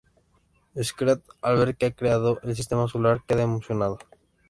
Scrat, 0.89 1.21
al 1.51 1.57
ver 1.61 1.75
que 1.77 1.85
ha 1.85 1.91
creado 1.91 2.39
el 2.41 2.55
sistema 2.55 2.87
solar, 2.87 3.21
queda 3.27 3.43
emocionado. 3.43 3.99